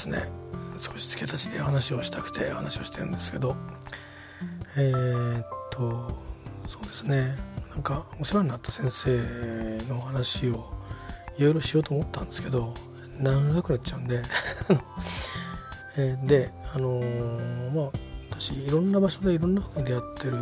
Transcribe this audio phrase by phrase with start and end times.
[0.00, 0.24] ですね。
[0.78, 3.56] 少し付け足しで話をしたくて話をしてるんですけど。
[4.78, 6.10] えー、っと
[6.66, 7.36] そうですね。
[7.70, 9.18] なんかお世話になった先生
[9.88, 10.64] の話を
[11.38, 12.74] いろいろしようと思ったんですけど
[13.18, 14.22] 長くなっちゃうんで。
[15.98, 17.90] えー、であのー、まあ
[18.30, 20.38] 私いろんな場所でいろんなふうに出会ってる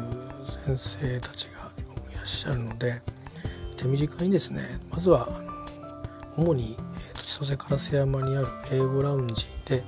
[0.66, 1.72] 先生たちが
[2.12, 3.00] いらっしゃるので
[3.76, 6.76] 手短にですねまずはあの主に、
[7.38, 9.84] 千歳烏山にある英語ラウンジで、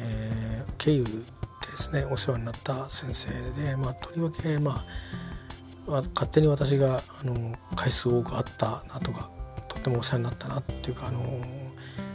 [0.00, 1.10] えー、経由で
[1.70, 4.84] ですねお世話になった先生で、まあ、とりわけ、ま
[5.88, 9.30] あ、勝手に私があの回数多くあったなとか
[9.68, 11.40] とってもお世話になったなっていうかあの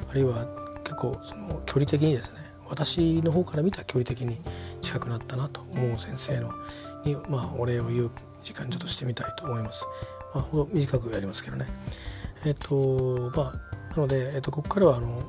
[0.08, 0.46] あるいは
[0.84, 4.38] 結構その距離的にですね私の方から見た距離的に
[4.82, 6.54] 近くなったなと思う先生の
[7.04, 8.12] に、まあ、お礼を言う
[8.44, 9.88] 時間ちょっとしてみたいと思います。
[10.36, 11.66] まあ、ほど短くやりますけどね。
[12.46, 15.24] えっ、とまあので、えっと、ここからはあの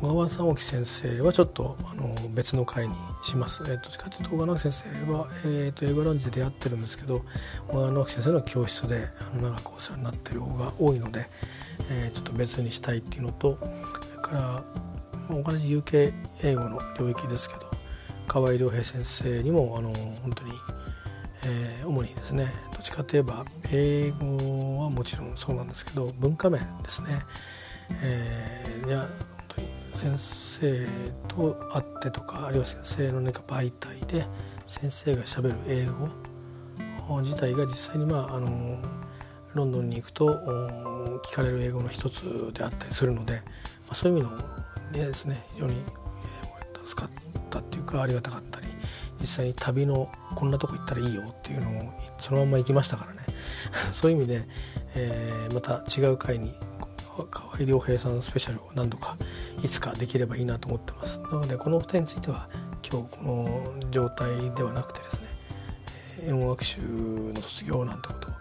[0.00, 3.62] 小川直樹先生はちょっとあの別の回にします。
[3.70, 7.22] えっと、どっちかというと小川直樹先生は、えっと、英語ランジで出会ってるんですけど
[7.68, 11.26] 小川直樹先生の教室であの長くお世話になってる方が多いので、
[11.90, 14.64] えー、ちょっと別にしたいっていうのとそれから
[15.30, 17.70] 同じ UK 英語の領域ですけど
[18.26, 20.50] 河合良平先生にもあの本当に、
[21.44, 22.46] えー、主にですね
[22.82, 27.08] っちかといえば英語はもちろんそうなんですけど文化面ですね、
[28.02, 29.08] えー、いや本
[29.56, 30.88] 当に先生
[31.28, 34.26] と会ってとかあるいは先生の何か媒体で
[34.66, 38.78] 先生がしゃべる英語自体が実際にまああの
[39.54, 40.26] ロンドンに行くと
[41.24, 43.40] 聞かれる英語の一つであったりするので、ま
[43.90, 44.38] あ、そういう意味の
[44.92, 45.84] でですね非常に
[46.84, 47.10] 助かっ
[47.48, 48.60] たっていうかありがたかった
[49.22, 53.20] 実際に旅のこんなとこ行ったらいいよっていうのをそのまま行きましたからね。
[53.92, 54.48] そういう意味で、
[54.96, 56.52] えー、また違う回に
[57.30, 59.16] 河合良平さんスペシャルを何度か
[59.62, 61.20] いつかできればいいなと思ってます。
[61.20, 62.48] なのでこの2人については
[62.90, 65.20] 今日この状態ではなくてですね
[66.24, 68.32] 英語学習の卒業なんてことを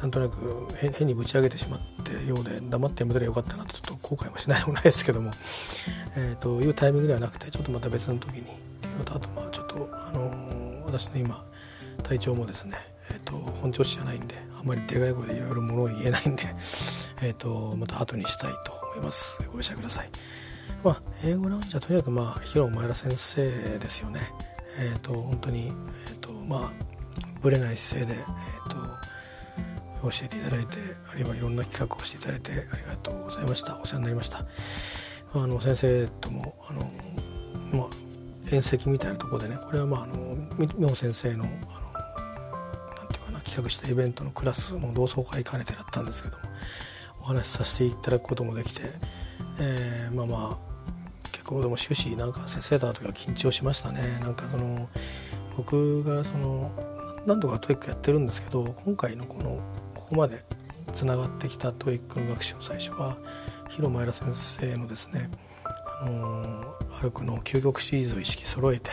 [0.00, 5.32] なんとなく変にぶち上げてしまってようで黙ってやめたらよかったなとちょっと後悔もしないでもないですけども、
[6.16, 8.67] えー、というタイミングではなくてちょっとまた別の時に
[9.02, 11.44] あとまあちょっと、あのー、私の今
[12.02, 12.76] 体調もですね、
[13.10, 16.44] えー、と本調子じゃないんであんまりでかい声でいろいろものを言えないんで、
[17.22, 20.10] えー、とまた後にしたいと思いますご容赦ください。
[20.84, 24.20] まあ、英語ラウンジはとにかくまあ広前田先生ですよね。
[24.78, 26.72] えっ、ー、と本当にえっ、ー、とまあ
[27.40, 29.08] ぶれない姿勢でえっ、ー、と
[30.02, 30.78] 教えていただいて
[31.10, 34.44] あるいはいろんな企画をしていただいてありがとうございましたお世話になりました
[35.34, 36.90] あの先生ともあの、
[37.72, 37.88] まあ、
[38.48, 46.44] 宴席みたいなところでねこれはまああの美穂先生のあのなんていうかな企画したイベントのクラスの同窓会兼ねてだったんですけども
[47.20, 48.82] お話しさせていただくこともできて、
[49.60, 50.68] えー、まあまあ
[51.32, 54.18] 結構でも終始なんか先生だとか緊張しましたね。
[54.20, 54.88] なんかその
[55.56, 56.70] 僕がその
[57.26, 59.60] 何度か TOEIC やってるんですけど今回のこの
[59.94, 60.44] ここまで
[60.94, 63.16] つながってきた TOEIC の学習の最初は
[63.68, 65.30] ヒロ前田先生のですね、
[66.02, 68.90] あのー、アルクの究極シリーズを一式揃えて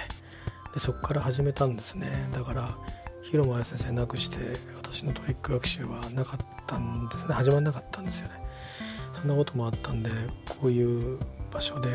[0.74, 2.30] でそこから始めたんですね。
[2.34, 2.78] だから
[3.24, 4.38] ヒロ前田先生なくして
[4.76, 7.34] 私の TOEIC 学習はなかったんですね。
[7.34, 8.36] 始まらなかったんですよね。
[9.14, 10.12] そんなこともあったんで
[10.60, 11.18] こういう
[11.52, 11.90] 場所で、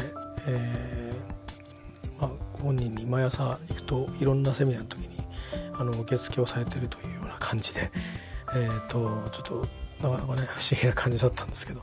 [0.48, 2.30] えーまあ、
[2.62, 5.16] 本人に毎朝行くといろんなセミナーの時に
[5.74, 7.90] あの受付をされてるというような感じで
[8.56, 9.62] えーと、ちょっ
[10.00, 11.80] となかなかね不思議な感じだったんですけど、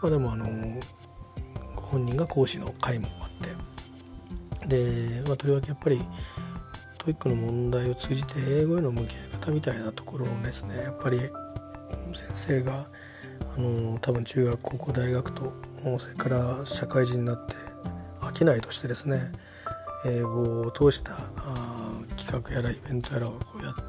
[0.00, 0.46] まあ、でもあの
[1.74, 3.27] ご本人が講師の会もあ
[4.68, 6.00] で、まあ、とりわけやっぱり
[6.98, 12.86] TOEIC の問題を通じて英語への向き合い方みたいなところをですねやっぱり先生が
[13.56, 15.52] あの多分中学高校大学と
[15.98, 17.54] それから社会人になって
[18.20, 19.32] 飽きないとしてですね
[20.06, 23.80] 英語を通したあ企画やらイベントやらをこうやって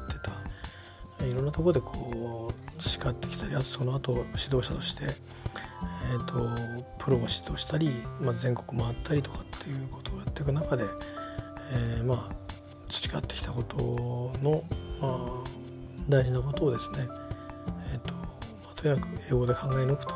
[1.18, 7.90] たいろんなところでこう叱ってきたりあとその後指導者として、えーと、プロを指導したり、
[8.20, 10.09] まあ、全国回ったりとかっていうこと
[10.40, 10.84] っていく中で、
[11.72, 12.34] えー、まあ
[12.88, 13.76] 培ってきたこと
[14.42, 14.62] の、
[15.00, 15.44] まあ、
[16.08, 17.06] 大事なことをですね、
[17.92, 18.20] えーとま
[18.72, 20.06] あ、とにかく英語で考え抜く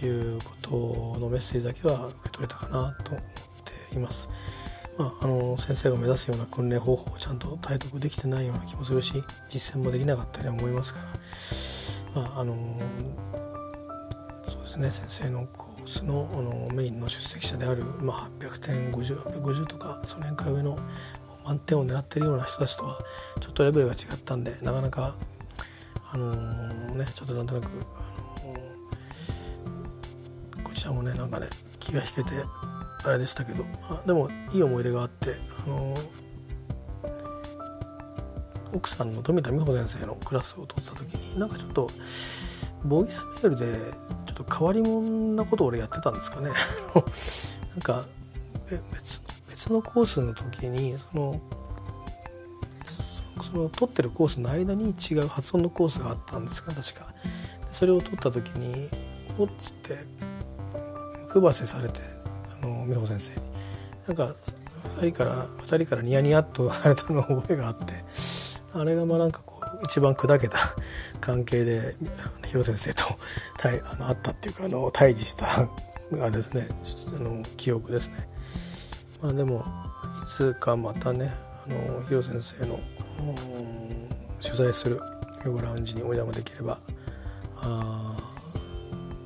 [0.00, 3.22] ということのメッセージだけは受け取れたかなと思っ
[3.90, 4.28] ています。
[4.98, 9.14] まあ、あの先生が目指すような訓練方法をちゃんと体得できてないような気もするし
[9.48, 11.00] 実践もできなかったりは思いますか
[12.14, 12.54] ら、まああの
[14.46, 20.78] そうですね先生のコースのあのメインの出席者である、まあ、800点5050とかその辺から上の
[21.44, 22.98] 満点を狙ってるような人たちとは
[23.40, 25.14] ちょっとレベルが違ったんでなかなか
[26.12, 31.48] あのー、ねちょっとなんとなく、あのー、こちらもねなんかね
[31.80, 32.30] 気が引けて
[33.04, 35.36] あれでしたけど、まあ、でもいい思い出があって
[35.66, 35.96] あの
[38.74, 41.88] 奥さんの富田美穂先生のクラスを取った時になんかちょっと
[42.84, 43.66] ボイスメールで
[44.34, 46.50] ちょっと変わり者なことを俺やってたんですかね。
[47.70, 48.04] なんか
[48.92, 51.40] 別別のコースの時にその
[53.40, 57.14] その取ってるコースの間に違う発音のコースがあったんですが確か。
[57.70, 58.90] それを取った時に
[59.38, 59.98] 「おっ」つって
[61.28, 62.00] 配せされて
[62.62, 63.52] あの美穂先生に。
[64.06, 64.34] なんか
[65.00, 68.04] 2人から2人からニヤニヤっとされたの覚えがあって
[68.74, 69.51] あれがまあなんかこう
[69.82, 70.58] 一番砕けた
[71.20, 71.94] 関係で
[72.46, 73.18] 広先生と
[73.90, 75.68] あのあったっていうかあの対峙した
[76.12, 76.68] がですね
[77.16, 78.28] あの記憶ですね。
[79.22, 79.64] まあ、でも
[80.22, 81.32] いつかまたね
[81.66, 82.80] あの広先生の
[84.40, 85.00] 取材する
[85.44, 86.78] ヨガラウンジにお邪魔できれば
[87.56, 88.16] あ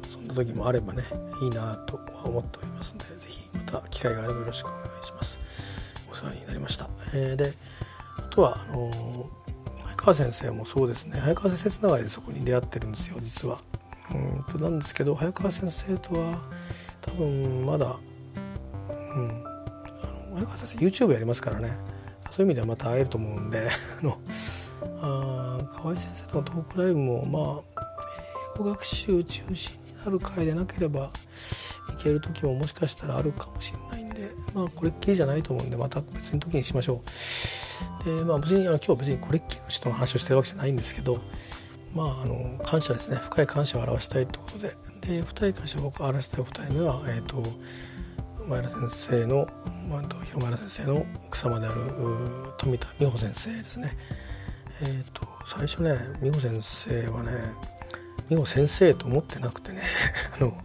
[0.06, 1.02] そんな時もあればね
[1.42, 5.38] いいなとは思っておりますので是非また機会があればよろしくお願いします。
[6.10, 6.88] お世話になりました。
[7.14, 7.54] えー、で
[8.18, 9.45] あとはあの早
[10.06, 13.60] 川先生もそうですね早川先生つながりでそこに出会ってるんですよ実は。
[14.14, 16.38] うんとなんですけど早川先生とは
[17.00, 17.96] 多分まだ、
[18.36, 21.76] うん、あの早川先生 YouTube やりますからね
[22.30, 23.66] そういう意味ではまた会えると思うんで
[24.00, 24.20] あの
[25.02, 27.26] あ河合先生とのトークライブも
[27.74, 27.82] まあ
[28.54, 31.10] 英語学習中心になる回でなければ
[31.92, 37.10] いける時ももしかしたらあるかもしれないんでまあこれっきりじゃないと思うんでまた別の時にしましょう。
[38.06, 41.20] でまあ別にあの今日は別にこれっきりの人の話をしてるわけじゃないんですけど
[41.92, 47.42] まああの感謝ですね深い感謝を表したいってことでで深い感謝を表したいお二人目はえっ、ー、と
[48.48, 49.48] 前田先生の、
[49.90, 51.80] まあ、広前田先生の奥様である
[52.58, 53.96] 富田美穂先生ですね。
[54.82, 57.32] えーと、最初ね美穂先生はね
[58.28, 59.80] 美穂先生と思ってなくてね
[60.38, 60.56] あの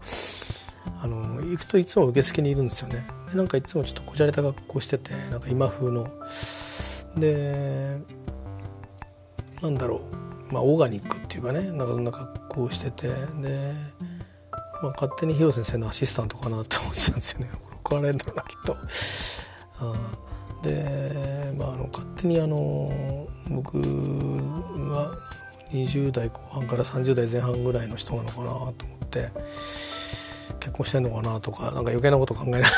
[1.02, 3.04] あの行くといつも受付にいるんですよね。
[3.34, 6.08] なんかいつもちょっとこじゃれた格好しててなんか今風の。
[7.18, 7.98] で
[9.62, 10.02] なんだろ
[10.50, 13.74] うまあオーガニックっていうかねなんかそんな格好をしててで、
[14.81, 17.50] まあ、勝手に広先生のアシスタントかなって思ってたんですよね。
[17.84, 18.78] 怒られるんだろうなきっと。
[19.80, 20.31] あ
[20.62, 22.92] で、まあ、あの勝手にあの
[23.50, 25.16] 僕は
[25.72, 28.74] 20代後半から30代前半ぐらいの人なのかなと思っ
[29.10, 29.31] て
[30.60, 32.69] 結婚してんのかなとかなんか余計なこと考えながら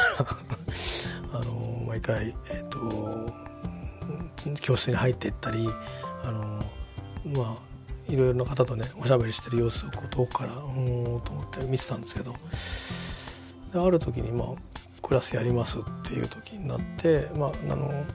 [1.40, 3.23] あの毎回、えーと、
[4.62, 5.68] 教室に入っていったり
[6.24, 6.42] あの
[7.36, 7.74] まあ
[8.12, 14.48] いろいろな方とねおしゃべりしてる様子をこう遠くからうんと思って見てたんですけどある時にまあ
[15.02, 18.06] クラスやりますっていう時になって、まあ、あの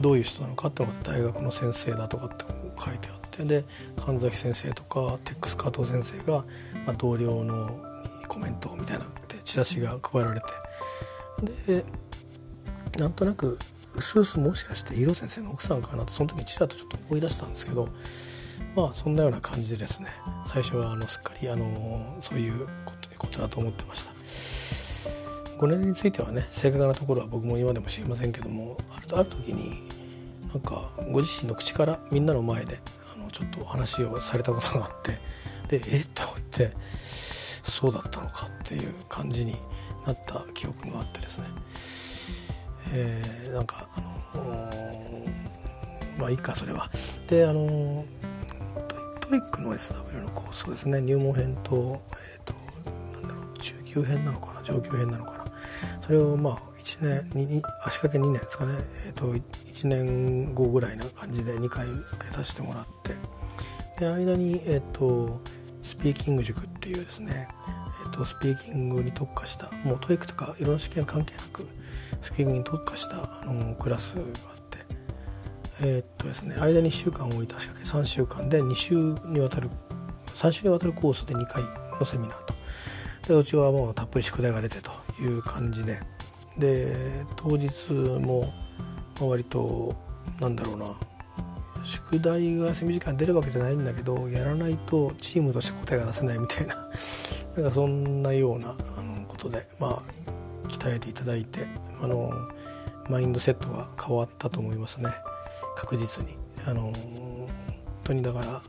[0.00, 2.44] どういう人なのかってのが大学の先生だとかって
[2.78, 3.64] 書いてあってで
[4.04, 6.44] 神崎先生とかテックス加藤先生が、
[6.86, 7.68] まあ、同僚の
[8.28, 10.46] コメントみたいなってチラシが配られて。
[11.66, 11.84] で
[12.98, 13.58] なんとなく
[13.96, 17.88] うすうすもしかして色先生の奥さんかなとその時ちらっとちょっと思い出したんですけど
[18.76, 20.08] まあそんなような感じでですね
[20.44, 22.66] 最初はあのすっかりあのそういう
[23.18, 24.10] ことだと思ってました。
[25.58, 29.70] これについてはね正確なところは僕も今でも知りませんけどもあるある時に
[30.48, 32.78] なんかご自身の口からみんなの前で
[33.14, 35.02] あのちょっと話をされたことがあっ
[35.68, 36.06] てでえっ？
[36.14, 36.22] と
[36.58, 39.54] 言ってそうだったのかっていう感じに
[40.06, 41.44] なった記憶があってですね、
[42.92, 45.26] えー、なんかあの
[46.18, 46.90] まあいいかそれは。
[47.28, 48.04] であの
[49.20, 52.54] トイックの SW のコースですね入門編と,、えーと、
[53.20, 55.44] なんだろう中級編なのかな上級編なのかな。
[56.00, 58.72] それをまあ1年に足掛け2年ですかね、
[59.06, 63.14] えー、と1年後ぐらいな感じで2回受けさせてもらって。
[64.00, 65.40] で間に、えーと、
[65.82, 67.48] スピーキング塾っていうですね、
[68.04, 71.66] えーと、スピーキングに特化したもう TOEIC とかいろんな試験関係なく
[72.20, 74.26] スピーキングに特化したあのクラスがあっ
[74.70, 74.78] て
[75.82, 78.94] えっ、とですね間に1週間置いた足掛け3週間で2週
[79.26, 79.70] にわたる
[80.34, 81.62] 3週にわたるコースで2回
[81.98, 82.54] のセミナーと。
[83.28, 86.00] でうちはもうたっぷり宿題が出てという感じで。
[86.58, 88.52] で当日も
[89.20, 89.94] 割と
[90.40, 90.86] なんだろうな
[91.84, 96.76] 宿題が休み時間出るわけじゃないんだけどやらないとチームとして答えが出せないみたいな。
[97.56, 101.66] なんかそんなようなあのことでまあ鍛えていただいて
[102.00, 102.32] あの
[103.08, 105.10] マインドセットが変わったと思いますね。
[105.76, 106.38] 確実に。
[106.66, 107.48] あの本
[108.04, 108.62] 当にだから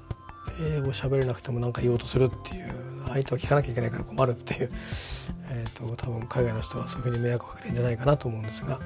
[0.76, 4.72] 英語喋れなくても何か言おうとするっていう相手は聞かなきゃいけないから困るっていう、
[5.50, 8.80] えーと、多分海外の人はそういうふうに迷惑をかけてんじゃないかなと思うんですが、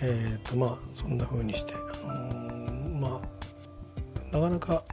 [0.00, 1.74] えーとまあ、そんな風にして、
[2.06, 2.25] あの、
[4.32, 4.84] なかなか、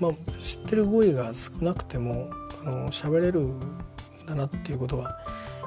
[0.00, 2.30] まあ、知ってる語彙が少なくても、
[2.64, 3.60] あの、喋れるん
[4.26, 5.18] だなっていうことは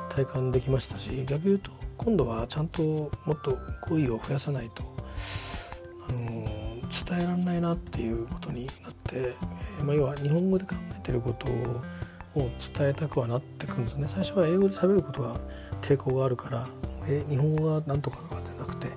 [0.09, 3.57] 体感できましたし逆に言うと今度はちゃんともっと
[3.89, 4.83] 語彙を増やさないと、
[6.09, 6.19] あの
[6.89, 11.47] 伝えられないなっていうことになって、えー、まあ、要は日本語で考えてること
[12.39, 14.07] を伝えたくはなってくるんですね。
[14.07, 15.39] 最初は英語で喋ることが
[15.81, 16.67] 抵抗があるから
[17.07, 18.87] え日本語がなんとかじゃなくて、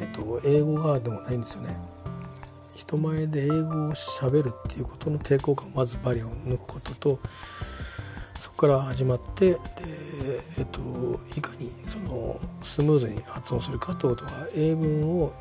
[0.00, 1.76] えーと、英語がでもないんですよね。
[2.86, 7.18] 人前で英語をしゃべるっていうことの抵抗感まずバリアを抜くことと
[8.38, 9.58] そこから始まってで、
[10.58, 10.80] えっと、
[11.36, 15.32] いかにそのスムーズに発音するかということは英文を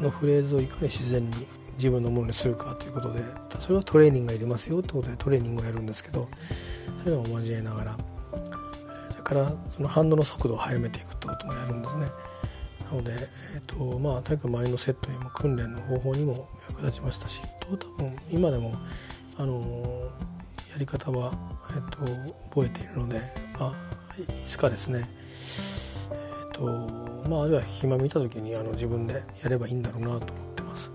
[0.00, 1.32] のフレーズをいかに自然に
[1.74, 3.20] 自分のものにするかということで
[3.58, 6.28] それはトレーニングがいりますよってことでトレーニングをやるんですけど
[7.04, 7.96] そういうのを交えながら
[9.10, 12.06] それからその反応の速度を速めていくってこともやるんですね。
[12.92, 13.12] なので、
[13.54, 18.74] えーとまあ、体育前のセットにも訓練の方法にも役立ちましたし多分今でも、
[19.38, 20.10] あの、
[20.70, 21.32] やり方は、
[21.70, 21.98] えーと、
[22.50, 23.20] 覚えているので、
[23.58, 25.04] まあ、いつかですね、
[26.12, 30.92] えーとまあ、あるいは暇見た時にあの自分でやればいいんだろうなと思ってます。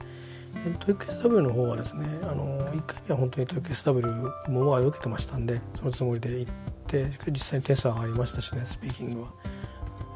[0.66, 6.52] えー、トイック SW の方はですねあの1回目は本当にトイック SW もま受けてましたんでそのつもりで行っ
[6.88, 9.28] て実際に点数上がりましたしねスピーキングは、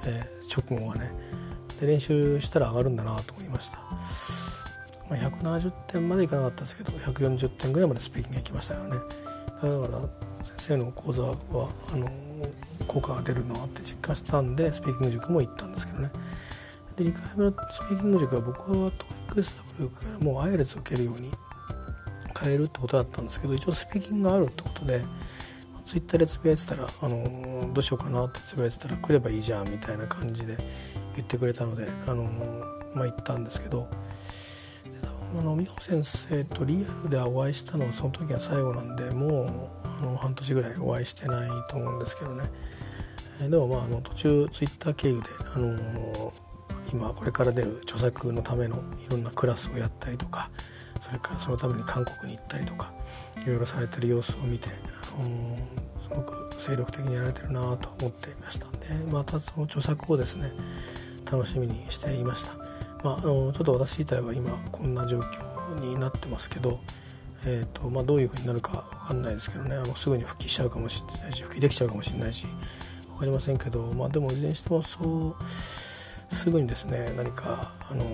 [0.07, 1.11] えー、直後はね
[1.81, 3.79] で練習したら上がるんだなと思いました、
[5.09, 8.91] まあ、170点までいかなかったですけど140点ぐらいまでスピーキング行きましたよね。
[8.91, 10.01] だから
[10.43, 11.35] 先生の講座は
[11.93, 12.07] あの
[12.87, 16.09] 効果が出るなって実感したんでスピーキング塾も行ったんですけどね。
[16.97, 18.91] で2回目のスピーキング塾は僕は
[19.27, 21.31] TOEICSW からもう IELTS を受けるように
[22.39, 25.03] 変えるってことだったんですけど一応スピーキングがあるってことで
[25.85, 30.57] ツイッターでつぶやいてたら、あのどうしようかなってつぶやいてたら来ればいいじゃんみたいな感じで
[31.15, 32.23] 言ってくれたので、あの
[32.95, 33.87] まあ、行ったんですけど
[35.37, 42.43] あの美穂先生とリアルでお会いしたのはその時が最後なんでもうあの半年ぐらいお会いしてないと思うんですけどね、
[43.41, 46.33] えでもまああの途中ツイッター経由で、あの
[46.91, 48.77] 今これから出る著作のための
[49.07, 50.49] いろんなクラスをやったりとか
[50.99, 52.91] それからそのために韓国に行ったりとか
[53.43, 54.69] いろいろされてる様子を見て、
[55.17, 55.57] あの
[56.01, 60.51] すごく精力的にやられてるなと思っていましたんでまたその著作をですね
[61.31, 62.53] 楽しみにしていました。
[63.03, 66.79] まあ、あのちょっと私自体は今こんな状況になってますけど、
[67.45, 72.45] えーとまあ、どういうふうになるか分かんないですけどねあのすぐに復帰しちゃうかもしれないし復帰できちゃうかもしれないし
[73.13, 78.05] 分かりませんけど、まあ、でもいずれにしてもそうすぐにですね何かあの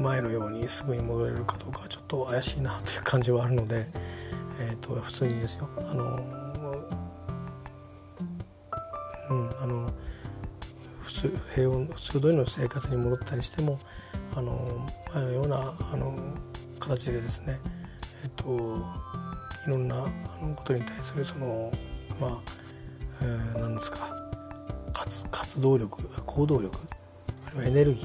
[0.00, 3.86] 前のようにすぐに戻れるかどうかちょっと怪しいなという感じはあるので、
[4.60, 6.04] えーと、普通にですよあの
[9.30, 9.92] うんあの
[11.22, 13.78] 平穏普通通りの生活に戻ったりしても
[14.34, 16.14] あの前のようなあの
[16.80, 17.60] 形でですね
[18.24, 18.82] えっ、と
[19.66, 21.72] いろんなあのことに対するその
[22.20, 22.38] まあ、
[23.22, 24.14] えー、何ですか
[24.92, 26.76] 活活動力行動力
[27.46, 28.00] あるいはエネルギ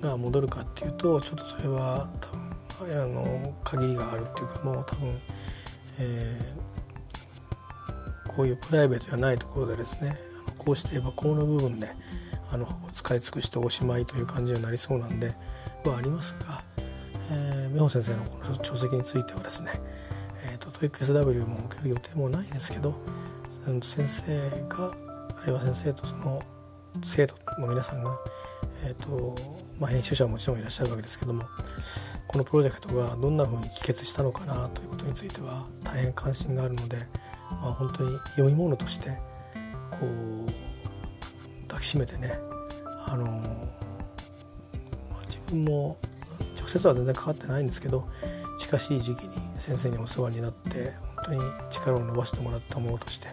[0.00, 2.08] ーが戻るかっていうとちょっとそれは
[2.78, 5.20] 多分あの限りがあるっていうかもう多分、
[6.00, 10.16] えー、こういうプライベートじゃないところでですね
[10.56, 11.88] こうして言えばこの部分で
[12.50, 15.34] あの使い尽くしておしまいという感じになりそうなんで
[15.84, 16.62] はありますが、
[17.30, 19.72] えー、美穂先生のこの書籍についてはですね、
[20.50, 22.94] えーと、と TOEICSW も受ける予定もないんですけど
[23.82, 24.22] 先生
[24.68, 24.92] が
[25.42, 26.40] あるいは先生とその
[27.04, 28.18] 生徒の皆さんが、
[28.84, 29.36] えーと
[29.78, 31.44] まあ、編集者はもちろんいらっしゃるわけですけども
[32.26, 36.96] このプロジェクトがどんなふうに帰結したのかなということについては大変関心があるので、
[37.50, 39.10] まあ、本当に読み物として
[39.90, 40.67] こう
[41.78, 42.38] 抱きしめてね
[43.06, 45.96] あの、まあ、自分も
[46.58, 48.08] 直接は全然関わってないんですけど
[48.58, 53.28] 近しい時期に先生にお世話になって本当に力を伸ばしてもらったものとして、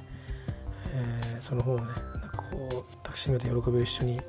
[0.94, 1.96] えー、その方をねなん
[2.30, 4.20] かこう抱きしめて喜びを一緒に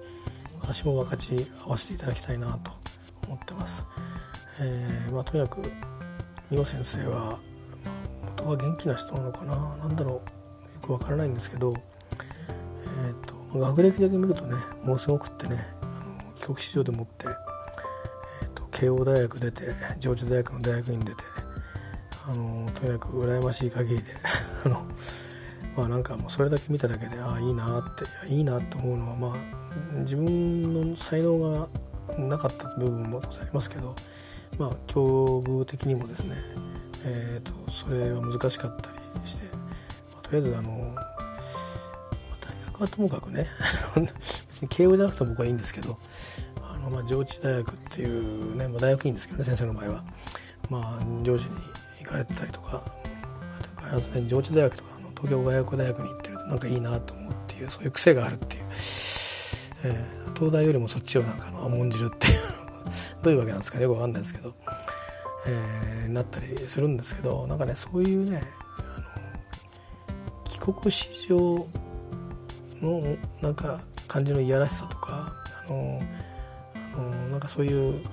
[0.62, 2.73] 私も分かち合わせていただきたいなと
[3.26, 3.87] 思ってます。
[4.61, 5.62] えー、まあ、とにかく
[6.50, 7.38] 美穂先生は、
[8.38, 10.23] 元は元気な人なのかな何だろうよ
[10.80, 11.75] くわからないんですけど、
[13.58, 15.66] 学歴だけ見るとねものすごくってね
[16.36, 17.26] 帰国子女でもって、
[18.42, 21.25] えーと、慶応大学出て上智大学の大学院出て
[22.28, 24.04] あのとにかく羨ましい限りで
[24.64, 24.86] あの
[25.76, 31.68] まあなんかもうそれだけ見ただけでああいいなっていいなって思うのはまあ自分の才能が
[32.18, 33.94] なかった部分も当然ありますけど
[34.58, 36.36] まあ境遇的にもですね、
[37.04, 39.44] えーと、それは難しかったりして、
[40.12, 40.94] まあ、とりあえずあの、
[42.88, 43.49] ともかくね
[43.97, 45.99] 別に慶応じゃなくても僕はいいんですけど
[46.62, 50.04] あの、まあ、上智大学っていうね、まあ、大学院ですけどね先生の場合は、
[50.68, 51.54] まあ、上智に
[52.00, 52.83] 行かれてたりとか
[54.26, 58.64] 上智大学とか東京外国大学に行ってるとなんかいいなと思うっていうそういう癖があるっていう。
[59.85, 62.40] えー、東大よりもそっちをなんかの重んじるっていう
[63.23, 64.54] どういうわけなんですかよくわかんないですけど、
[65.47, 68.42] えー、なったりするんですけどなんかねそういうね
[70.45, 71.66] 帰国子女
[72.83, 75.33] のなんか感じのいやらしさとか
[75.68, 76.02] あの
[76.75, 78.04] あのなんかそういう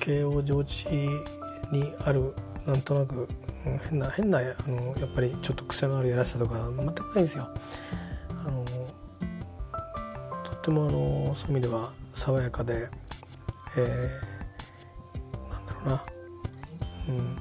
[0.00, 2.34] 慶応上智にある
[2.66, 3.28] なんとなく、
[3.90, 7.48] 変な変なあのやっぱりちょっと癖のあるやらしさとか全くないんですよ。
[8.30, 8.64] あの
[10.44, 12.88] とってもあのそういう意味では爽やかで、
[13.76, 16.04] えー、なんだろうな、
[17.08, 17.36] うん、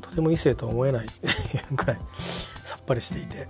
[0.00, 1.06] とても異性とは思えない
[1.72, 3.46] ぐらいさっぱりしていて、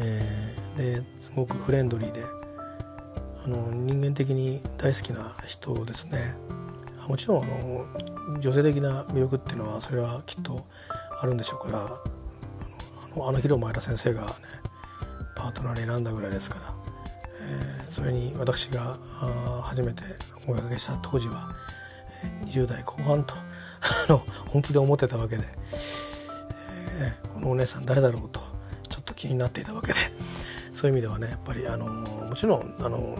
[0.00, 2.24] えー、ですごくフレンドリーで
[3.44, 6.34] あの人間的に大好きな人ですね。
[7.06, 10.66] もちろんあの女性的な魅力っていうのはそれはきっと
[11.20, 14.28] あるんでしょうからあのあの広前田先生がね
[15.36, 16.74] パートナーに選んだぐらいですから、
[17.42, 18.98] えー、それに私が
[19.62, 20.02] 初めて
[20.44, 21.50] お声かけした当時は
[22.44, 23.34] 20代後半と
[24.48, 25.44] 本気で思ってたわけで、
[27.00, 28.40] えー、このお姉さん誰だろうと
[28.88, 29.94] ちょっと気になっていたわけで
[30.78, 33.18] そういう意味ではねやっぱりあのもちろんあの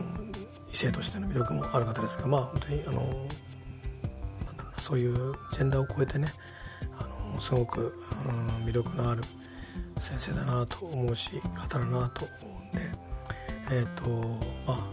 [0.72, 3.26] 異性としての魅力もある方ですがまあ本当にあの
[4.78, 6.28] そういうジェンダーを超えてね
[6.96, 7.98] あのすごく、
[8.28, 9.22] うん、魅力のある
[9.98, 12.92] 先生だなと思うし方だなと思うんで
[13.72, 14.08] えっ、ー、と
[14.64, 14.86] まあ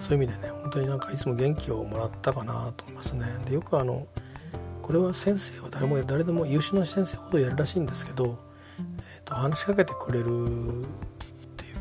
[0.00, 3.24] そういう意味でね本当になんかいつも元気をもらったかなと思いますね。
[3.46, 4.08] でよくあの
[4.82, 8.36] これは先生は誰も誰でも優秀な先生ほどやるらしいんですけど、
[8.80, 10.26] えーと、話しかけてくれる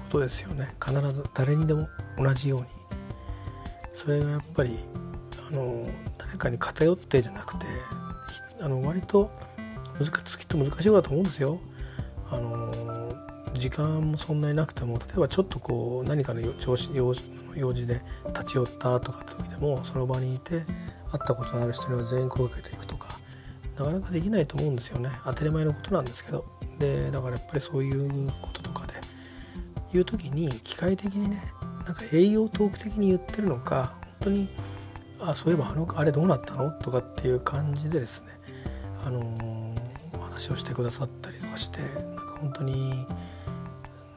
[0.08, 0.70] ことですよね。
[0.84, 1.88] 必ず誰にでも
[2.18, 2.68] 同じように。
[3.94, 4.80] それがやっぱり
[5.50, 7.66] あの誰かに偏ってじゃなくて
[8.62, 9.32] あの割と
[10.00, 11.60] 難きっと難しいことだと思うんですよ。
[12.30, 13.14] あの
[13.54, 17.14] 時間もそんなになくても例えばちょっとこう何かの調子用
[17.56, 20.66] 用事で立ち寄ったとかって時でもその場にいて会っ
[21.26, 23.20] たことのある人には全員声かけていくとか
[23.80, 25.10] なかなかできないと思うんですよね。
[25.26, 26.46] 当たり前のことなんですけど。
[26.80, 28.86] でだからやっぱりそういうこととか
[29.98, 31.54] で言う時に機械的にね
[31.86, 34.50] なんか栄養トーク的に言ってるのか本当に
[35.20, 38.28] あそういえばあのあれどうなったのとかっていう感じでですね
[39.04, 43.08] あのー、話をしてくださったりとかしてなんか本当に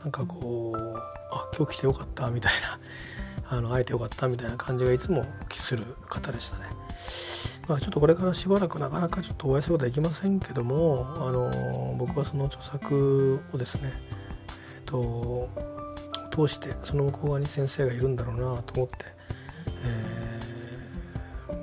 [0.02, 0.98] なんかこう
[1.32, 2.78] あ今日来てよかったみたいな
[3.56, 6.64] あの会えてよかったみたいな感じがいつもする方でしたね。
[7.68, 13.92] まあ、ちょっとこれからしばらくなかなかちょっとお会いすることはできませんけども、あの僕はその著作をですね、
[14.90, 15.48] と、
[16.30, 18.96] 通してその向こう側に先生がいるんだろうなと思って、
[19.84, 20.20] えー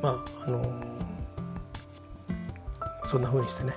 [0.01, 0.83] まああの
[3.05, 3.73] そんな風にしてね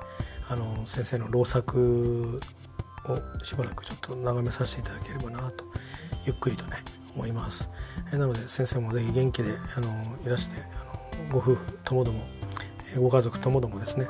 [0.49, 2.41] あの先生の老作
[3.07, 5.65] をしばらくちょっと眺めさせていただければなと
[6.27, 6.77] ゆっくりとね
[7.15, 7.71] 思います。
[8.13, 9.89] えなので先生も是非元気であの
[10.25, 10.57] いらして
[11.19, 12.25] あのご夫婦ともども
[12.99, 14.07] ご家族ともどもですね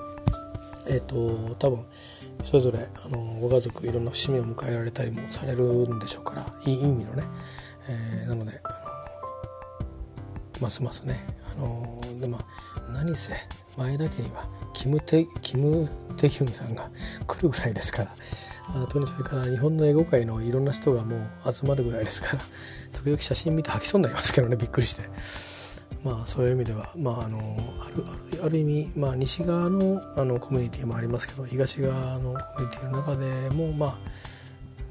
[0.88, 1.84] えっ、ー、と多分
[2.44, 7.24] それぞれあのご家族いろんな節目を迎えられたりもされるんでしょうからいい意味のね、
[8.22, 13.34] えー、なのであのますますねあのでまあ何せ
[13.76, 16.90] 前田家にはキムテキム・テヒュンさんが
[17.26, 18.14] 来るぐらいですから
[18.82, 22.42] あとにそれから日本の英語界のいろんな人がもう集まるぐらいですから
[22.92, 25.59] 時々写真見て吐きそうになりますけどねびっくりして。
[26.04, 33.98] まあそういう意味では、まあ、あのあるあるある意味、まあ、西側のあのコミュニティもありますけど東側のコミュニティの中でもまあ、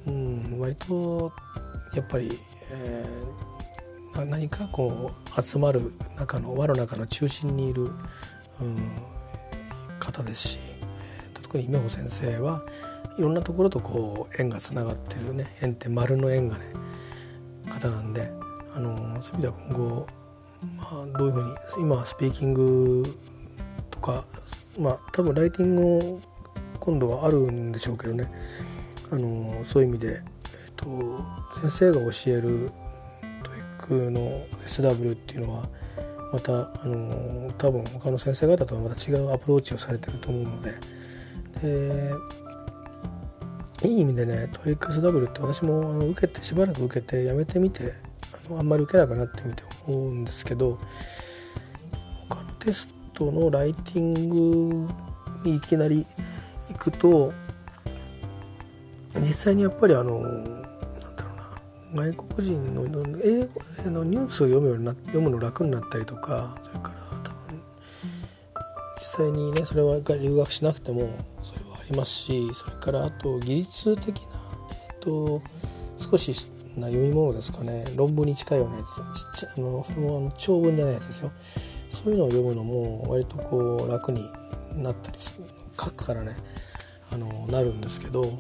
[0.08, 1.32] うん、割と
[1.96, 2.38] やっぱり、
[2.72, 3.50] えー
[4.26, 8.78] 何かこう集まる中の輪の中の中心にいる、うん、
[10.00, 10.60] 方ですし
[11.42, 12.64] 特に梅穂先生は
[13.18, 16.66] いろんなところとこう縁がつながってるね縁って丸の縁がね
[17.70, 18.32] 方なんで
[18.76, 20.08] あのそういう意味では今後、
[20.62, 23.04] まあ、どういうふうに今スピーキング
[23.90, 24.26] とか
[24.78, 26.22] まあ多分ライティングを
[26.80, 28.30] 今度はあるんでしょうけどね。
[29.12, 32.72] あのそういう意味で、えーと先生が教える
[33.90, 35.70] の SW っていうのは
[36.32, 40.74] またあの多分他の先生方とはまた違うアプローチをされてると思うので。
[41.62, 42.14] で
[43.84, 47.94] いい意味でね TOEICSW って私もあの受けてしばらく受けてやめてみて
[48.50, 50.80] あのあんまり受けなくなってみて思うんですけど
[52.30, 54.90] 他のテストのライティング
[55.44, 56.06] にいきなり
[56.72, 57.34] 行くと
[59.16, 60.20] 実際にやっぱりあの
[61.94, 62.84] 外国人の
[63.24, 67.60] 英語のニュースを読むようにな読むの楽になったりとかそれから多分
[68.98, 71.10] 実際にねそれは留学しなくても
[71.44, 74.28] それはありますしそれからあと技術的な、
[74.72, 75.42] えーと、
[75.98, 76.34] 少し、
[76.80, 77.86] な読み物ですかね。
[77.96, 78.96] 論文に近いようなやつ。
[78.96, 81.32] ちっちゃあのそれもあの長文じゃないやつですよ。
[81.90, 84.22] そういうのを読むのも割とこう楽に
[84.76, 85.46] なったりする。
[85.78, 86.36] 書くからね。
[87.12, 88.24] あのなるんですけど。
[88.24, 88.34] でも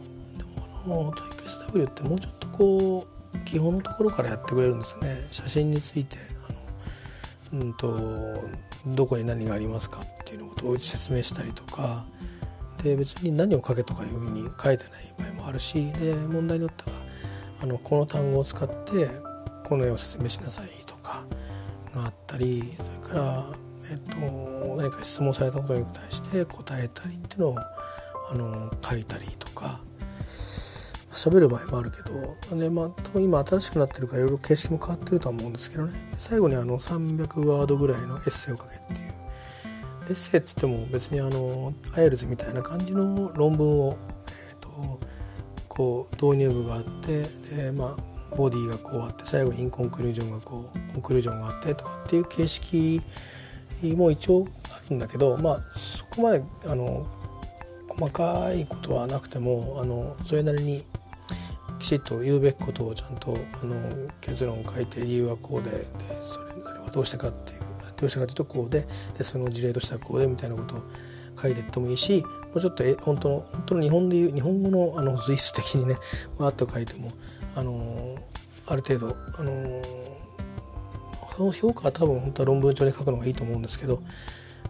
[0.85, 5.27] あのトイック SW ってもうちょっとこう基本のところからやってくれるんですよね。
[5.31, 6.17] 写真について
[7.51, 8.43] あの、うんと、
[8.87, 12.05] どこに何がありますかっていうのことを説明したりとか。
[12.83, 15.91] で別に何を書けとかいうふうに書いてない場合もあるし。
[15.93, 17.08] で問題によっては
[17.61, 19.07] あのこの単語を使って
[19.65, 21.23] この絵を説明しなさいとか
[21.93, 23.45] があったりそれから、
[23.91, 29.81] えっと、何か質問されたことに対して答えたりっていうのをあの書いたりとか
[31.11, 35.99] 喋る場合もあるけどで、まあ、多分今新しくなってるからいろいろ形式も変わってるとは思うんですけどね。
[36.17, 39.13] 最後にあの300ワードぐらいのエッセイを書けっていう。
[40.07, 43.97] エッセイっつっても別にあのアイエルズみたいな感じの論文を、
[45.79, 47.21] こう導入部があって
[47.55, 53.01] で、まあ、ボディがこうあって最後にインコンクルージョンがこうコンクルージョンがあってとかっていう形式
[53.95, 57.07] も一応あるんだけどまあそこまであの
[57.87, 60.83] 細かいことはなくてもあのそれなりに
[61.79, 63.77] きちっと言うべきことをちゃんとあの
[64.19, 65.85] 結論を書いて理由はこうでで
[66.19, 67.59] それそれはどうしてかっていう
[67.95, 68.85] どうしてかというとこうで
[69.17, 70.81] でその事例としてはこうでみたいなことを
[71.39, 75.95] 書いていってもいいしもうちょっとえ本当の本当の日本でいう日本語のあの随筆的にね
[76.37, 77.11] わっと書いても
[77.55, 78.15] あの
[78.67, 79.81] ある程度あの
[81.35, 84.01] その評価は多分本当は論文帳に書くのがいいと思うんですけど、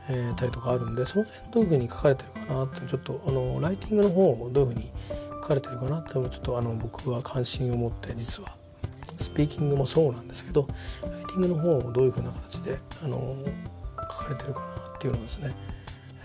[0.09, 4.91] えー、たりとかあるんでその辺どういうふうに書かれてるかなってちょっとあのライティングの方をどういうふうに
[5.41, 8.59] 書かれてるかなってちょっとあの僕は関心を持って実は。
[9.17, 10.67] スピーキングもそうなんですけど
[11.01, 13.35] ライティングの方をどういうふうな形であの
[14.11, 15.55] 書かれてるかなっていうのをですね、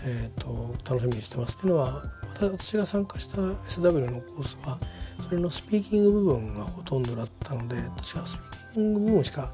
[0.07, 4.77] えーと、楽しみにしてますっていうのは私が参加した SW のコースは
[5.19, 9.49] それのスピーキング部分がほとんどだったので確かスピーキング部分しかや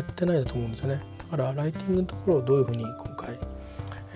[0.00, 3.38] ってないだと思うんですよねだからライティングのところをどういうふうに今回、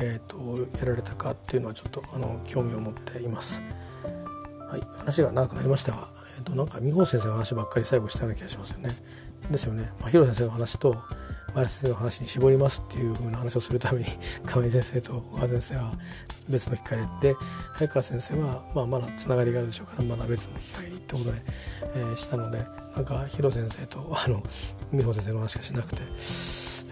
[0.01, 0.41] えーと
[0.79, 3.63] やられたかっていうのはちょっとあの興味を持っています。
[4.71, 8.91] はい、話が長くなりましたが、えーと、なんか美穂先生の話ばっかり最後したような気がしますよね。
[9.51, 9.91] ですよね。
[9.99, 10.95] まあ、広先生の話と
[11.55, 14.07] 前田先生の話に絞りますっていう風な話をするために
[14.47, 15.93] 亀井先生と小川先生は
[16.49, 17.35] 別の機会で
[17.75, 21.43] 早川先生は、まあ、まだつながりがあるでしょうからまだ別の機会にってことで、
[21.97, 24.43] えー、したのでなんか広先生とあの
[24.93, 26.03] 美穂先生の話しかしなくて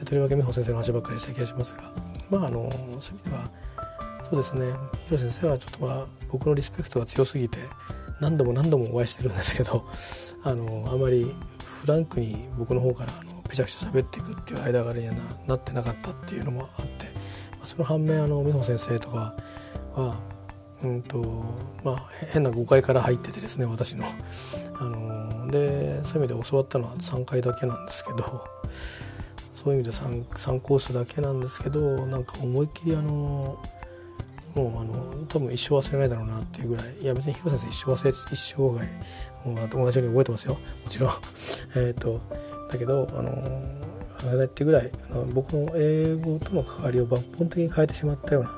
[0.05, 1.93] とりわけ美穂先生の話ばっかりした気がしますが
[2.31, 3.51] まああのそういう意味では
[4.31, 4.73] そうですね
[5.07, 7.59] 広先生はちょっとまあ僕のリスペクトが強すぎて
[8.21, 9.87] 何度も何度もお会いしてるんですけど
[10.43, 11.27] あのあまり
[11.81, 15.15] フランクに僕の方からあのぺちゃくちゃ喋っていくっていう間柄には
[15.47, 17.11] なってなかったっていうのもあって、ま
[17.63, 19.35] あ、その反面あの美穂先生とか
[19.95, 20.17] は
[20.83, 21.19] うんと
[21.83, 24.05] まあ、変な誤解から入っててですね私の。
[24.81, 28.45] あのでそういう意味で教わったのは3回だけなんですけど
[29.55, 33.59] そういう意味で 3, 3コースだけなんですけどなんか思いっきりあの
[34.55, 41.11] もうあの多分一生忘れないだろうなっていうぐらいいや別に広瀬先生一生忘れ一生涯もう友達ように覚えてますよもちろん
[41.77, 42.21] えっと
[42.71, 43.33] だけどあの
[44.19, 48.51] 忘れないってぐらいあの僕の英語との関わりを抜本的に変えてしまったような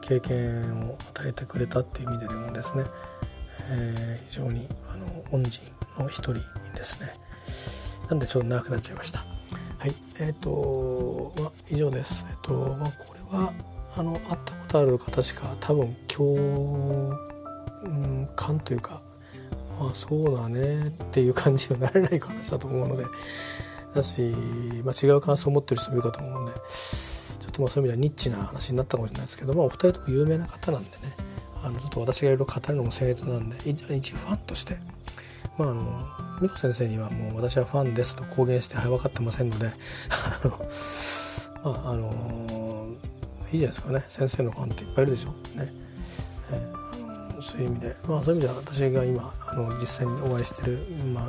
[0.00, 2.84] 経験を与えてくれたっていう意味でもですね、
[3.70, 5.62] えー、非常にあの恩人
[5.98, 6.34] の一人
[6.74, 7.14] ですね。
[8.08, 9.20] なんでちょっと長くなっちゃいました。
[9.78, 9.94] はい。
[10.20, 12.24] えっ、ー、と、まあ、以上です。
[12.28, 13.52] えっ、ー、とまあこれは
[13.96, 14.38] あの会ったこ
[14.68, 17.12] とある方しか多分共
[18.36, 19.00] 感というか
[19.80, 23.04] あそうだねっていう感じにはなれない話だと思うので。
[23.94, 24.34] だし、
[24.84, 26.52] まあ、違う感想を持ってる人もいるかと思うんで。
[26.52, 30.96] ちょっとまあそういう意味ではニッチな話になったかもしれないですけど、まあ、お二人とも有名な方なんでね。
[31.62, 34.76] あのちょっと私がいろいろ語るのも僭越なんで一ファンとして。
[35.58, 36.06] まああの
[36.42, 39.66] 美子先生にはもう私はファンですと公言してはい分かってませんので。
[39.66, 39.72] あ
[40.46, 40.50] の
[41.64, 42.86] まああの
[43.52, 44.04] いいじゃないですかね。
[44.08, 45.30] 先生のファンっていっぱいいるでしょ。
[45.54, 45.72] うね、
[47.56, 47.96] そういう意味で。
[48.06, 50.78] まあそういう意味では私が今あの実際にお会いしてる
[51.14, 51.24] まあ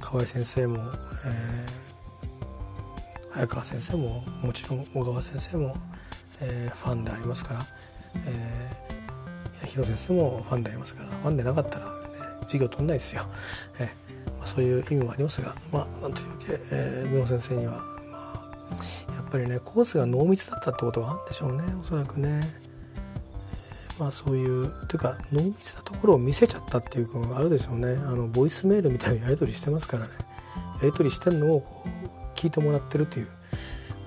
[0.00, 0.82] 河合先生も、えー、
[3.30, 5.76] 早川先生ももちろん小川先生も、
[6.40, 7.60] えー、ファンでありますから、
[8.26, 11.90] えー、広先生もファンでありますからファンでなかったら、ね、
[12.42, 13.22] 授業取んないですよ、
[13.78, 13.86] えー
[14.38, 17.82] まあ、そういう意味もありますがまあなんというわけ、えー、美穂先生にはまあ
[19.14, 22.40] やっぱりねコースが濃密だったってことはあるんでしょうねおそらくね、
[24.00, 27.92] まあそういうというか濃密なところを見せちゃったっていうのがあるでしょうね。
[28.06, 30.12] あのボイスメールみたいにやり取りしてますからね。
[30.80, 33.28] やり取りしてるのをこう聞いてもらってるという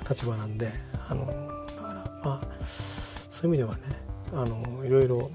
[0.10, 0.72] 立場なんで
[1.08, 3.82] あのだからまあそういう意味ではね
[4.34, 5.30] あのいろいろ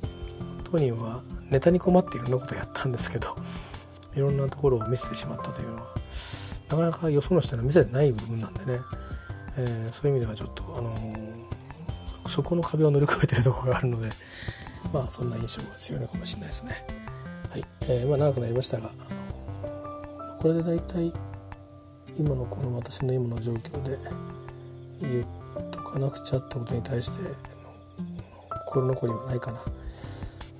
[0.70, 3.36] 当人はネタに困っていろんなことをやったんですけど
[4.16, 5.94] いろんなところを見せてしまったというのは
[6.70, 8.80] なかなかよその人には見せてない部分なんでね、
[9.56, 10.94] えー、そういう意味ではちょっと、あの、
[12.28, 14.10] そこの壁を乗り越えてるとこがあるので
[14.92, 16.86] まあそんな印象が強いのかもしれないですね。
[17.50, 18.90] はい、えー、まあ長くなりましたが、
[20.38, 21.12] これで大体
[22.16, 23.98] 今のこの私の今の状況で
[25.00, 27.20] 言っとかなくちゃってことに対して
[28.66, 29.58] 心残りはないかな。
[29.58, 29.64] は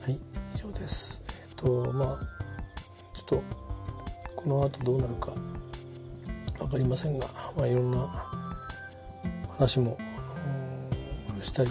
[0.08, 0.20] い、
[0.54, 1.22] 以上です。
[1.28, 2.18] えっ、ー、とまあ
[3.14, 3.42] ちょっと
[4.36, 5.32] この後どうなるか
[6.58, 7.26] 分かりませんが、
[7.56, 8.26] まあ、いろんな
[9.48, 9.98] 話も
[11.40, 11.70] したり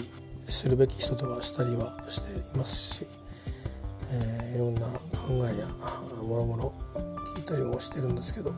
[0.49, 3.07] するべき人とはしたりはしていますし、
[4.11, 5.67] えー、いろんな考えや
[6.23, 6.73] もろもろ
[7.35, 8.55] 聞いたりもしてるんですけどちょ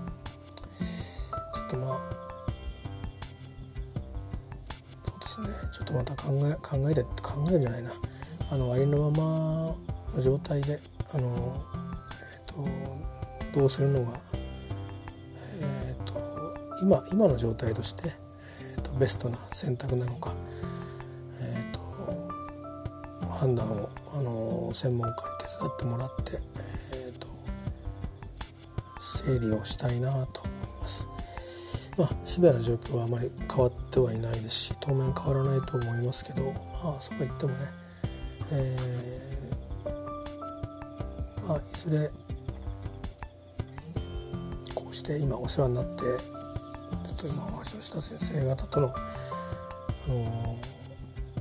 [1.66, 2.20] っとまあ
[5.06, 5.70] そうですね。
[5.72, 7.92] ちょっとまた考え考えて考えるんじゃないな。
[8.52, 9.18] あのありのまま
[10.16, 10.80] の状態で
[11.14, 11.64] あの、
[12.44, 14.20] えーと、どうするのが、
[15.62, 16.14] えーと、
[16.82, 18.10] 今今の状態として、
[18.76, 20.34] えーとベストな選択なのか
[23.40, 26.40] 判断をあの専門家に手伝ってもらって、
[26.94, 27.28] えーと、
[29.00, 31.08] 整理をしたいなと思います。
[31.98, 36.44] まあ、シビアな状況はあまり変わってはいないですし当面変わらないと思いますけど、
[36.84, 37.58] まあ、そうは言ってもね、
[38.54, 42.10] えー、まあ、いずれ
[44.76, 46.18] こうして今お世話になってちょっ
[47.18, 49.00] と今お話をした先生方との、あ
[50.08, 50.69] のー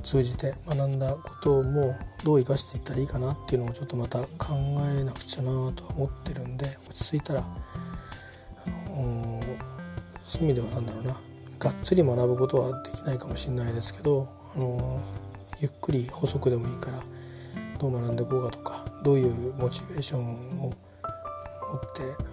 [0.09, 4.55] 通じて学んだこともどう生かしていったらいいかなっていうのをちょっとまた考
[4.99, 9.39] えなくちゃなとは思ってるんで落ち着いたら、あの
[10.25, 11.15] そういう意味では何だろうな。
[11.59, 14.99] がっつり学ぶことはできないかもしれないですけど、あの
[15.61, 16.99] ゆっくり補足でもいいから
[17.77, 20.77] どう学んでいこうかとかどういうモチベーションを持って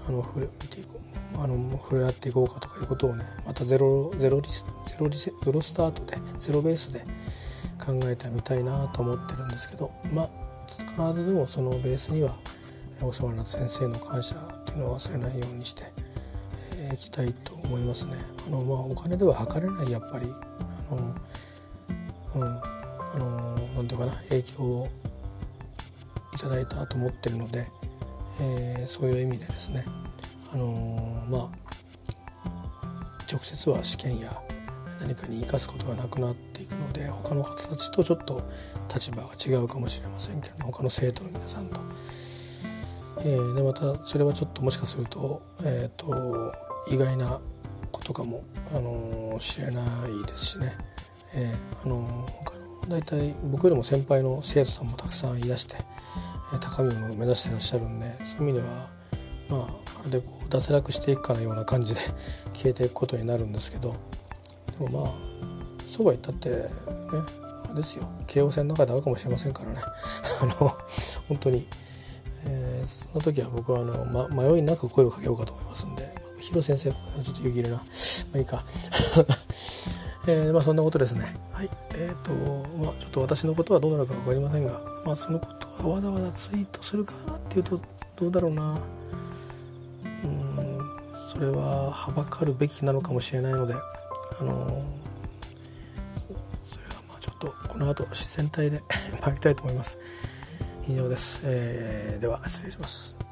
[0.09, 0.99] あの見ていこ
[1.39, 4.65] うあの触れ合っていこうかとかいうことをねまたゼロゼロリゼ
[4.99, 7.05] ロリゼロスタートでゼロベースで
[7.87, 10.29] 考えてみたいなと思ってるんですけどまあ
[10.66, 12.37] 必ずでもそのベースには
[13.01, 15.87] お世話になった先生の感謝っていうのを忘れないようにしてい、
[16.88, 18.16] えー、きたいと思いますね。
[18.49, 20.27] あのまあ、お金では測れないやっぱり
[20.90, 21.14] あの、
[22.35, 24.88] うん、あのなんていうかな影響を
[26.35, 27.66] いただいたと思ってるので、
[28.40, 29.85] えー、そういう意味でですね
[30.53, 31.49] あのまあ
[33.31, 34.33] 直接は試験や
[35.01, 36.46] 何かに生かすことがなくなって
[36.97, 38.43] で他の方たちとちょっと
[38.93, 41.81] 立場が違うかもしれませんけど他の生徒の皆さんと。
[43.21, 46.53] えー、でまたそれはちょっともしかすると,、えーと、
[46.89, 47.41] 意外な
[47.91, 50.73] ことかも、あのー、しれないですしね、
[51.35, 55.77] えー、あのー、他の大体僕よりも先輩の生徒さんもたくさんいらして、
[56.55, 58.91] え、高みを目指してらっしゃるんでそういう意味では
[59.49, 59.61] まあ
[59.99, 62.01] まるでこう脱落していくかのような感じで
[62.53, 63.97] 消えていくことになるんですけど
[64.79, 65.26] でもまあ
[65.87, 66.68] そうは言ったってね
[67.70, 68.09] あですよ。
[68.27, 69.77] 京王線の中で会うかもしれませんからね。
[70.42, 70.53] あの
[71.29, 71.68] 本当に、
[72.44, 76.27] えー、その時は僕はあの、ま、迷いなく声をかけようかと思いますんで。
[76.38, 77.77] 広先生ちょっと湯切れな。
[77.77, 77.83] ま
[78.35, 78.62] あいいか。
[80.29, 81.35] えー、まあそんなことですね。
[81.53, 81.70] はい。
[81.94, 82.33] えっ、ー、と
[82.79, 85.46] まあちょっと私のことはどうなるか分かりませんがまあそのこ
[85.79, 87.81] とはわざわざツイートするかなっていうと
[88.16, 88.79] どうだろうな。
[90.25, 90.81] うん
[91.33, 94.83] それははばかるべきなのかもしれないのであの
[97.77, 98.83] この後自然体で
[99.21, 99.99] 参りたいと思います。
[100.89, 103.26] 以上です、えー、では失礼します。